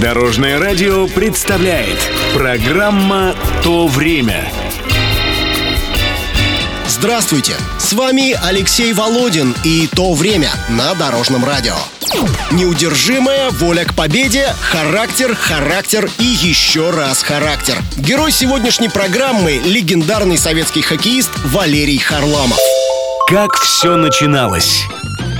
Дорожное 0.00 0.58
радио 0.58 1.06
представляет 1.08 1.98
программа 2.32 3.34
«То 3.62 3.86
время». 3.86 4.50
Здравствуйте! 6.88 7.52
С 7.78 7.92
вами 7.92 8.34
Алексей 8.42 8.94
Володин 8.94 9.54
и 9.62 9.86
«То 9.94 10.14
время» 10.14 10.48
на 10.70 10.94
Дорожном 10.94 11.44
радио. 11.44 11.74
Неудержимая 12.50 13.50
воля 13.50 13.84
к 13.84 13.94
победе, 13.94 14.54
характер, 14.62 15.34
характер 15.34 16.08
и 16.18 16.24
еще 16.24 16.88
раз 16.88 17.22
характер. 17.22 17.76
Герой 17.98 18.32
сегодняшней 18.32 18.88
программы– 18.88 19.60
легендарный 19.66 20.38
советский 20.38 20.80
хоккеист 20.80 21.30
Валерий 21.44 21.98
Харламов. 21.98 22.58
Как 23.28 23.54
все 23.56 23.96
начиналось? 23.96 24.82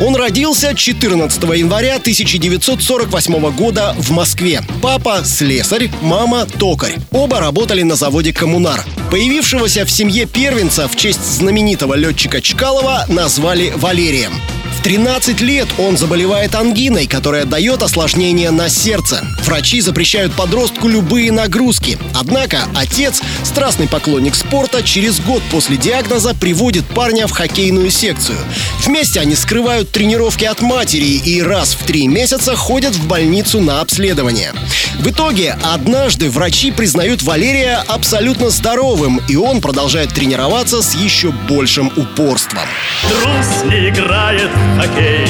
Он 0.00 0.16
родился 0.16 0.74
14 0.74 1.42
января 1.42 1.96
1948 1.96 3.50
года 3.50 3.94
в 3.98 4.10
Москве. 4.12 4.62
Папа– 4.80 5.22
слесарь, 5.24 5.90
мама– 6.00 6.46
токарь. 6.58 6.96
Оба 7.10 7.38
работали 7.40 7.82
на 7.82 7.96
заводе 7.96 8.32
«Коммунар». 8.32 8.82
Появившегося 9.10 9.84
в 9.84 9.90
семье 9.90 10.24
первенца 10.24 10.88
в 10.88 10.96
честь 10.96 11.24
знаменитого 11.24 11.94
летчика 11.94 12.40
Чкалова 12.40 13.04
назвали 13.08 13.74
Валерием. 13.76 14.32
В 14.80 14.82
13 14.82 15.42
лет 15.42 15.68
он 15.76 15.98
заболевает 15.98 16.54
ангиной, 16.54 17.06
которая 17.06 17.44
дает 17.44 17.82
осложнение 17.82 18.50
на 18.50 18.70
сердце. 18.70 19.22
Врачи 19.44 19.82
запрещают 19.82 20.32
подростку 20.32 20.88
любые 20.88 21.30
нагрузки. 21.32 21.98
Однако 22.14 22.60
отец, 22.74 23.20
страстный 23.44 23.88
поклонник 23.88 24.34
спорта, 24.34 24.82
через 24.82 25.20
год 25.20 25.42
после 25.50 25.76
диагноза 25.76 26.34
приводит 26.34 26.86
парня 26.86 27.26
в 27.26 27.32
хоккейную 27.32 27.90
секцию. 27.90 28.38
Вместе 28.82 29.20
они 29.20 29.34
скрывают 29.34 29.90
тренировки 29.90 30.46
от 30.46 30.62
матери 30.62 31.04
и 31.04 31.42
раз 31.42 31.74
в 31.74 31.84
три 31.84 32.08
месяца 32.08 32.56
ходят 32.56 32.94
в 32.94 33.06
больницу 33.06 33.60
на 33.60 33.82
обследование. 33.82 34.54
В 34.98 35.08
итоге 35.08 35.56
однажды 35.62 36.28
врачи 36.28 36.70
признают 36.72 37.22
Валерия 37.22 37.82
абсолютно 37.88 38.50
здоровым, 38.50 39.20
и 39.28 39.36
он 39.36 39.60
продолжает 39.60 40.12
тренироваться 40.12 40.82
с 40.82 40.94
еще 40.94 41.32
большим 41.48 41.92
упорством. 41.96 42.62
Трус 43.08 43.64
не 43.70 43.88
играет 43.88 44.50
в 44.50 44.80
хоккей. 44.80 45.26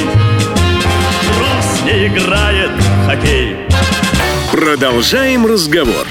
Трус 1.27 1.83
не 1.85 2.07
играет 2.09 2.71
в 2.71 3.07
хоккей. 3.07 3.57
Продолжаем 4.51 5.47
разговор. 5.47 6.07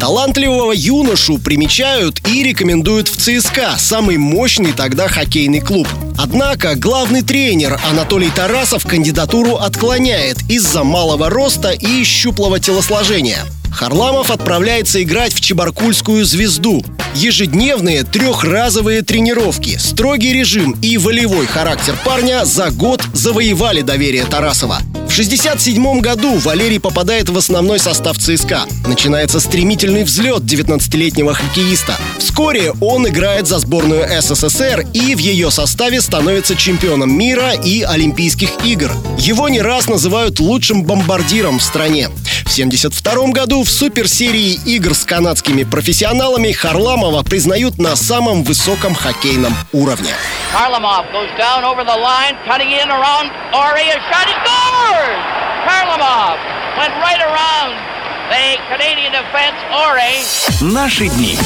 Талантливого 0.00 0.72
юношу 0.72 1.36
примечают 1.36 2.26
и 2.26 2.42
рекомендуют 2.42 3.08
в 3.08 3.16
ЦСКА, 3.18 3.74
самый 3.76 4.16
мощный 4.16 4.72
тогда 4.72 5.08
хоккейный 5.08 5.60
клуб. 5.60 5.86
Однако 6.16 6.74
главный 6.74 7.20
тренер 7.20 7.78
Анатолий 7.86 8.30
Тарасов 8.30 8.86
кандидатуру 8.86 9.56
отклоняет 9.56 10.38
из-за 10.48 10.84
малого 10.84 11.28
роста 11.28 11.72
и 11.72 12.02
щуплого 12.02 12.58
телосложения. 12.58 13.44
Харламов 13.70 14.30
отправляется 14.30 15.02
играть 15.02 15.34
в 15.34 15.40
Чебаркульскую 15.42 16.24
звезду. 16.24 16.82
Ежедневные 17.14 18.02
трехразовые 18.02 19.02
тренировки, 19.02 19.76
строгий 19.76 20.32
режим 20.32 20.78
и 20.80 20.96
волевой 20.96 21.46
характер 21.46 21.94
парня 22.06 22.46
за 22.46 22.70
год 22.70 23.02
завоевали 23.12 23.82
доверие 23.82 24.24
Тарасова. 24.24 24.78
В 25.10 25.12
67 25.12 26.00
году 26.00 26.38
Валерий 26.38 26.78
попадает 26.78 27.28
в 27.28 27.36
основной 27.36 27.80
состав 27.80 28.16
ЦСКА. 28.16 28.66
Начинается 28.86 29.40
стремительный 29.40 30.04
взлет 30.04 30.44
19-летнего 30.44 31.34
хоккеиста. 31.34 31.96
Вскоре 32.20 32.72
он 32.80 33.08
играет 33.08 33.48
за 33.48 33.58
сборную 33.58 34.06
СССР 34.22 34.86
и 34.94 35.16
в 35.16 35.18
ее 35.18 35.50
составе 35.50 36.00
становится 36.00 36.54
чемпионом 36.54 37.12
мира 37.12 37.54
и 37.54 37.82
Олимпийских 37.82 38.50
игр. 38.64 38.92
Его 39.18 39.48
не 39.48 39.60
раз 39.60 39.88
называют 39.88 40.38
лучшим 40.38 40.84
бомбардиром 40.84 41.58
в 41.58 41.62
стране. 41.64 42.08
В 42.08 42.52
1972 42.52 43.32
году 43.32 43.64
в 43.64 43.68
суперсерии 43.68 44.60
игр 44.64 44.94
с 44.94 45.04
канадскими 45.04 45.64
профессионалами 45.64 46.52
Харламова 46.52 47.24
признают 47.24 47.78
на 47.78 47.96
самом 47.96 48.44
высоком 48.44 48.94
хоккейном 48.94 49.56
уровне. 49.72 50.14
Harlamov 50.54 51.04
goes 51.12 51.30
down 51.36 51.64
over 51.64 51.84
the 51.84 51.96
line, 51.96 52.36
cutting 52.46 52.70
in 52.70 52.88
around 52.90 53.30
Ori. 53.52 53.90
A 53.90 53.98
shot, 54.10 54.26
he 54.26 54.59
scores! 54.80 55.22
Harlamov 55.68 56.36
went 56.78 56.94
right 57.04 57.20
around 57.28 57.72
the 58.32 58.46
Canadian 58.70 59.12
defense, 59.12 59.58
Ori. 59.72 60.24
Наши 60.60 61.08
дни. 61.08 61.36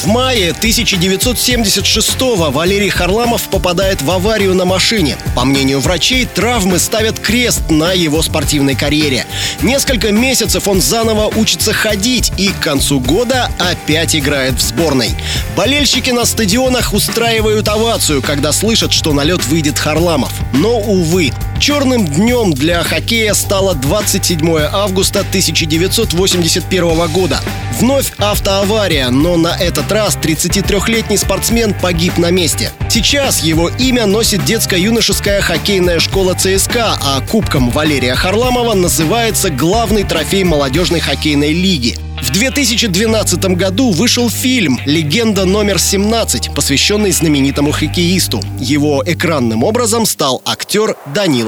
В 0.00 0.06
мае 0.06 0.54
1976-го 0.58 2.50
Валерий 2.50 2.88
Харламов 2.88 3.42
попадает 3.50 4.00
в 4.00 4.10
аварию 4.10 4.54
на 4.54 4.64
машине. 4.64 5.18
По 5.36 5.44
мнению 5.44 5.80
врачей, 5.80 6.24
травмы 6.24 6.78
ставят 6.78 7.18
крест 7.18 7.68
на 7.68 7.92
его 7.92 8.22
спортивной 8.22 8.76
карьере. 8.76 9.26
Несколько 9.60 10.10
месяцев 10.10 10.66
он 10.68 10.80
заново 10.80 11.26
учится 11.26 11.74
ходить 11.74 12.32
и 12.38 12.48
к 12.48 12.60
концу 12.60 12.98
года 12.98 13.50
опять 13.58 14.16
играет 14.16 14.54
в 14.54 14.62
сборной. 14.62 15.10
Болельщики 15.54 16.08
на 16.08 16.24
стадионах 16.24 16.94
устраивают 16.94 17.68
овацию, 17.68 18.22
когда 18.22 18.52
слышат, 18.52 18.94
что 18.94 19.12
на 19.12 19.22
лед 19.22 19.44
выйдет 19.44 19.78
Харламов. 19.78 20.32
Но, 20.54 20.78
увы, 20.78 21.30
черным 21.60 22.06
днем 22.06 22.52
для 22.52 22.82
хоккея 22.82 23.34
стало 23.34 23.74
27 23.74 24.58
августа 24.72 25.20
1981 25.20 27.08
года. 27.12 27.40
Вновь 27.78 28.12
автоавария, 28.18 29.10
но 29.10 29.36
на 29.36 29.54
этот 29.56 29.92
раз 29.92 30.16
33-летний 30.16 31.18
спортсмен 31.18 31.74
погиб 31.74 32.16
на 32.16 32.30
месте. 32.30 32.72
Сейчас 32.88 33.42
его 33.42 33.68
имя 33.68 34.06
носит 34.06 34.44
детско-юношеская 34.44 35.42
хоккейная 35.42 36.00
школа 36.00 36.34
ЦСКА, 36.34 36.98
а 37.00 37.20
кубком 37.20 37.70
Валерия 37.70 38.14
Харламова 38.14 38.74
называется 38.74 39.50
главный 39.50 40.04
трофей 40.04 40.44
молодежной 40.44 41.00
хоккейной 41.00 41.52
лиги. 41.52 41.96
В 42.22 42.32
2012 42.32 43.56
году 43.56 43.92
вышел 43.92 44.28
фильм 44.28 44.78
«Легенда 44.84 45.46
номер 45.46 45.76
17», 45.76 46.54
посвященный 46.54 47.12
знаменитому 47.12 47.72
хоккеисту. 47.72 48.42
Его 48.58 49.02
экранным 49.06 49.64
образом 49.64 50.04
стал 50.04 50.42
актер 50.44 50.96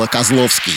Данила 0.03 0.07
Козловский. 0.07 0.75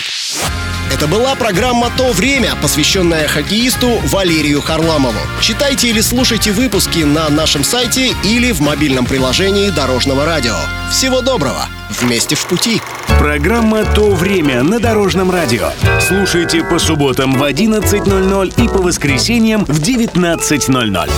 Это 0.91 1.07
была 1.07 1.35
программа 1.35 1.89
«То 1.97 2.11
время», 2.11 2.55
посвященная 2.61 3.27
хоккеисту 3.27 3.99
Валерию 4.05 4.61
Харламову. 4.61 5.19
Читайте 5.41 5.89
или 5.89 6.01
слушайте 6.01 6.51
выпуски 6.51 6.99
на 6.99 7.29
нашем 7.29 7.63
сайте 7.63 8.13
или 8.23 8.51
в 8.51 8.61
мобильном 8.61 9.05
приложении 9.05 9.69
Дорожного 9.71 10.25
радио. 10.25 10.55
Всего 10.91 11.21
доброго! 11.21 11.67
Вместе 12.01 12.35
в 12.35 12.45
пути! 12.45 12.81
Программа 13.19 13.85
«То 13.85 14.11
время» 14.11 14.63
на 14.63 14.79
Дорожном 14.79 15.31
радио. 15.31 15.69
Слушайте 15.99 16.63
по 16.63 16.77
субботам 16.77 17.33
в 17.37 17.43
11.00 17.43 18.63
и 18.63 18.67
по 18.67 18.81
воскресеньям 18.81 19.65
в 19.65 19.79
19.00. 19.79 21.09